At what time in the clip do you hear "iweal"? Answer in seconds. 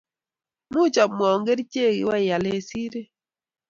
2.01-2.43